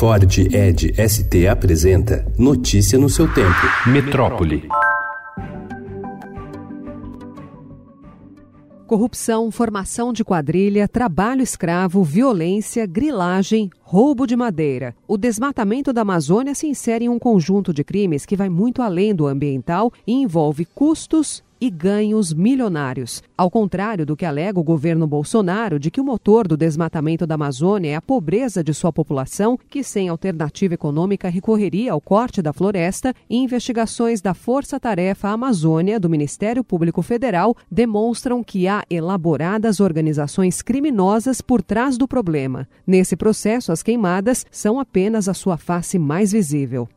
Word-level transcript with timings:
Ford 0.00 0.38
Ed 0.50 0.94
ST 0.96 1.46
apresenta 1.46 2.24
Notícia 2.38 2.98
no 2.98 3.10
seu 3.10 3.30
tempo. 3.34 3.50
Metrópole. 3.86 4.66
Corrupção, 8.86 9.50
formação 9.50 10.10
de 10.10 10.24
quadrilha, 10.24 10.88
trabalho 10.88 11.42
escravo, 11.42 12.02
violência, 12.02 12.86
grilagem, 12.86 13.68
roubo 13.82 14.26
de 14.26 14.34
madeira. 14.34 14.96
O 15.06 15.18
desmatamento 15.18 15.92
da 15.92 16.00
Amazônia 16.00 16.54
se 16.54 16.66
insere 16.66 17.04
em 17.04 17.10
um 17.10 17.18
conjunto 17.18 17.70
de 17.70 17.84
crimes 17.84 18.24
que 18.24 18.36
vai 18.36 18.48
muito 18.48 18.80
além 18.80 19.14
do 19.14 19.26
ambiental 19.26 19.92
e 20.06 20.14
envolve 20.14 20.64
custos 20.64 21.42
e 21.60 21.68
ganhos 21.68 22.32
milionários. 22.32 23.22
Ao 23.36 23.50
contrário 23.50 24.06
do 24.06 24.16
que 24.16 24.24
alega 24.24 24.58
o 24.58 24.64
governo 24.64 25.06
Bolsonaro 25.06 25.78
de 25.78 25.90
que 25.90 26.00
o 26.00 26.04
motor 26.04 26.48
do 26.48 26.56
desmatamento 26.56 27.26
da 27.26 27.34
Amazônia 27.34 27.90
é 27.90 27.94
a 27.96 28.00
pobreza 28.00 28.64
de 28.64 28.72
sua 28.72 28.92
população, 28.92 29.58
que 29.68 29.82
sem 29.82 30.08
alternativa 30.08 30.74
econômica 30.74 31.28
recorreria 31.28 31.92
ao 31.92 32.00
corte 32.00 32.40
da 32.40 32.52
floresta, 32.52 33.14
investigações 33.28 34.20
da 34.20 34.34
Força 34.34 34.80
Tarefa 34.80 35.28
Amazônia 35.28 36.00
do 36.00 36.08
Ministério 36.08 36.64
Público 36.64 37.02
Federal 37.02 37.56
demonstram 37.70 38.42
que 38.42 38.66
há 38.66 38.84
elaboradas 38.88 39.80
organizações 39.80 40.62
criminosas 40.62 41.40
por 41.40 41.62
trás 41.62 41.98
do 41.98 42.08
problema. 42.08 42.68
Nesse 42.86 43.16
processo, 43.16 43.72
as 43.72 43.82
queimadas 43.82 44.46
são 44.50 44.78
apenas 44.78 45.28
a 45.28 45.34
sua 45.34 45.56
face 45.56 45.98
mais 45.98 46.32
visível. 46.32 46.88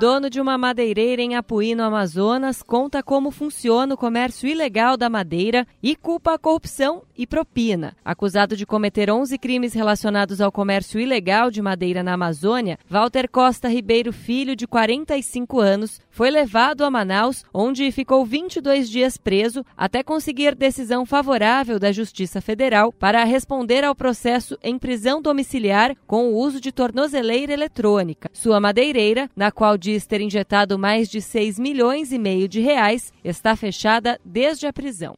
Dono 0.00 0.30
de 0.30 0.40
uma 0.40 0.56
madeireira 0.56 1.20
em 1.20 1.36
Apuí, 1.36 1.74
no 1.74 1.82
Amazonas, 1.82 2.62
conta 2.62 3.02
como 3.02 3.30
funciona 3.30 3.92
o 3.92 3.98
comércio 3.98 4.48
ilegal 4.48 4.96
da 4.96 5.10
madeira 5.10 5.66
e 5.82 5.94
culpa 5.94 6.32
a 6.32 6.38
corrupção 6.38 7.02
e 7.18 7.26
propina. 7.26 7.94
Acusado 8.02 8.56
de 8.56 8.64
cometer 8.64 9.10
11 9.10 9.36
crimes 9.36 9.74
relacionados 9.74 10.40
ao 10.40 10.50
comércio 10.50 10.98
ilegal 10.98 11.50
de 11.50 11.60
madeira 11.60 12.02
na 12.02 12.14
Amazônia, 12.14 12.78
Walter 12.88 13.28
Costa 13.28 13.68
Ribeiro 13.68 14.10
Filho, 14.10 14.56
de 14.56 14.66
45 14.66 15.60
anos, 15.60 16.00
foi 16.08 16.30
levado 16.30 16.82
a 16.82 16.90
Manaus, 16.90 17.44
onde 17.52 17.92
ficou 17.92 18.24
22 18.24 18.88
dias 18.88 19.18
preso 19.18 19.62
até 19.76 20.02
conseguir 20.02 20.54
decisão 20.54 21.04
favorável 21.04 21.78
da 21.78 21.92
Justiça 21.92 22.40
Federal 22.40 22.90
para 22.90 23.22
responder 23.24 23.84
ao 23.84 23.94
processo 23.94 24.58
em 24.62 24.78
prisão 24.78 25.20
domiciliar 25.20 25.94
com 26.06 26.30
o 26.30 26.36
uso 26.38 26.58
de 26.58 26.72
tornozeleira 26.72 27.52
eletrônica. 27.52 28.30
Sua 28.32 28.58
madeireira, 28.58 29.28
na 29.36 29.52
qual 29.52 29.76
diz 29.90 30.06
ter 30.06 30.20
injetado 30.20 30.78
mais 30.78 31.08
de 31.08 31.20
6 31.20 31.58
milhões 31.58 32.12
e 32.12 32.18
meio 32.18 32.48
de 32.48 32.60
reais, 32.60 33.12
está 33.24 33.56
fechada 33.56 34.20
desde 34.24 34.66
a 34.66 34.72
prisão. 34.72 35.14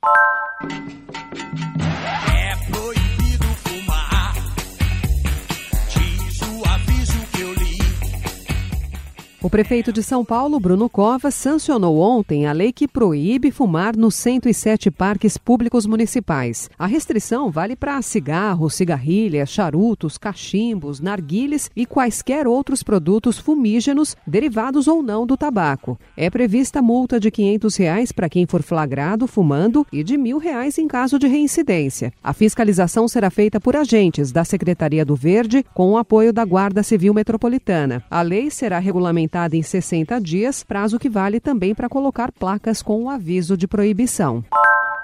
O 9.43 9.51
prefeito 9.51 9.93
de 9.93 10.05
São 10.05 10.25
Paulo, 10.25 10.61
Bruno 10.61 10.89
Covas, 10.89 11.35
sancionou 11.35 11.99
ontem 11.99 12.47
a 12.47 12.53
lei 12.53 12.73
que 12.73 12.87
proíbe 12.87 13.51
fumar 13.51 13.97
nos 13.97 14.15
107 14.15 14.89
parques 14.89 15.37
públicos 15.37 15.85
municipais. 15.85 16.71
A 16.79 16.87
restrição 16.87 17.51
vale 17.51 17.75
para 17.75 18.01
cigarros, 18.03 18.77
cigarrilhas, 18.77 19.51
charutos, 19.51 20.17
cachimbos, 20.17 21.01
narguiles 21.01 21.73
e 21.75 21.85
quaisquer 21.85 22.47
outros 22.47 22.85
produtos 22.85 23.37
fumígenos 23.37 24.17
derivados 24.25 24.87
ou 24.87 25.03
não 25.03 25.27
do 25.27 25.37
tabaco. 25.37 25.99
É 26.17 26.31
prevista 26.31 26.81
multa 26.81 27.19
de 27.19 27.29
500 27.29 27.75
reais 27.75 28.13
para 28.13 28.29
quem 28.29 28.47
for 28.47 28.63
flagrado 28.63 29.27
fumando 29.27 29.85
e 29.93 30.05
de 30.05 30.17
1.000 30.17 30.41
reais 30.41 30.79
em 30.79 30.87
caso 30.87 31.19
de 31.19 31.27
reincidência. 31.27 32.13
A 32.23 32.33
fiscalização 32.33 33.09
será 33.09 33.29
feita 33.29 33.61
por 33.61 33.75
agentes 33.75 34.31
da 34.31 34.45
Secretaria 34.45 35.05
do 35.05 35.17
Verde 35.17 35.67
com 35.75 35.91
o 35.91 35.97
apoio 35.97 36.33
da 36.33 36.45
Guarda 36.45 36.85
Civil 36.85 37.13
Metropolitana. 37.13 38.05
A 38.09 38.23
lei 38.23 38.49
será 38.49 38.79
regulamentada 38.79 39.32
implementada 39.33 39.57
em 39.57 39.63
60 39.63 40.21
dias, 40.21 40.63
prazo 40.63 40.99
que 40.99 41.09
vale 41.09 41.41
também 41.41 41.75
para 41.75 41.89
colocar 41.89 42.31
placas 42.31 42.83
com 42.83 43.05
o 43.05 43.11
aviso 43.11 43.57
de 43.57 43.67
proibição. 43.67 44.45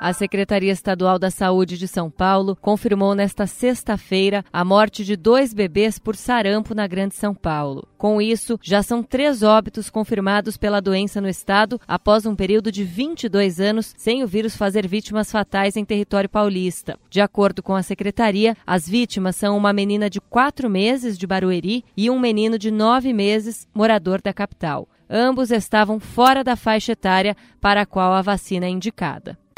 A 0.00 0.12
Secretaria 0.12 0.70
Estadual 0.70 1.18
da 1.18 1.28
Saúde 1.28 1.76
de 1.76 1.88
São 1.88 2.08
Paulo 2.08 2.54
confirmou 2.54 3.16
nesta 3.16 3.48
sexta-feira 3.48 4.44
a 4.52 4.64
morte 4.64 5.04
de 5.04 5.16
dois 5.16 5.52
bebês 5.52 5.98
por 5.98 6.14
sarampo 6.14 6.72
na 6.72 6.86
Grande 6.86 7.16
São 7.16 7.34
Paulo. 7.34 7.88
Com 7.98 8.22
isso, 8.22 8.60
já 8.62 8.80
são 8.80 9.02
três 9.02 9.42
óbitos 9.42 9.90
confirmados 9.90 10.56
pela 10.56 10.80
doença 10.80 11.20
no 11.20 11.28
estado 11.28 11.80
após 11.86 12.26
um 12.26 12.36
período 12.36 12.70
de 12.70 12.84
22 12.84 13.58
anos 13.58 13.92
sem 13.98 14.22
o 14.22 14.26
vírus 14.28 14.56
fazer 14.56 14.86
vítimas 14.86 15.32
fatais 15.32 15.76
em 15.76 15.84
território 15.84 16.28
paulista. 16.28 16.96
De 17.10 17.20
acordo 17.20 17.60
com 17.60 17.74
a 17.74 17.82
secretaria, 17.82 18.56
as 18.64 18.88
vítimas 18.88 19.34
são 19.34 19.56
uma 19.56 19.72
menina 19.72 20.08
de 20.08 20.20
quatro 20.20 20.70
meses 20.70 21.18
de 21.18 21.26
Barueri 21.26 21.84
e 21.96 22.08
um 22.08 22.20
menino 22.20 22.56
de 22.56 22.70
nove 22.70 23.12
meses, 23.12 23.66
morador 23.74 24.22
da 24.22 24.32
capital. 24.32 24.88
Ambos 25.10 25.50
estavam 25.50 25.98
fora 25.98 26.44
da 26.44 26.54
faixa 26.54 26.92
etária 26.92 27.36
para 27.60 27.80
a 27.80 27.86
qual 27.86 28.12
a 28.12 28.22
vacina 28.22 28.66
é 28.66 28.68
indicada. 28.68 29.36